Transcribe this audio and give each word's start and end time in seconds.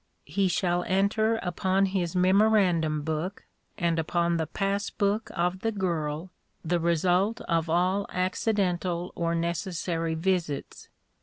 He 0.25 0.47
shall 0.47 0.81
enter 0.87 1.35
upon 1.43 1.85
his 1.85 2.15
memorandum 2.15 3.03
book, 3.03 3.43
and 3.77 3.99
upon 3.99 4.37
the 4.37 4.47
pass 4.47 4.89
book 4.89 5.29
of 5.35 5.59
the 5.59 5.71
girl, 5.71 6.31
the 6.65 6.79
result 6.79 7.39
of 7.41 7.69
all 7.69 8.07
accidental 8.09 9.11
or 9.13 9.35
necessary 9.35 10.15
visits. 10.15 10.89